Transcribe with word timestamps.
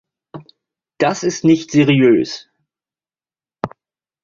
Das 0.97 1.21
ist 1.21 1.43
nicht 1.43 1.69
seriös. 1.69 2.49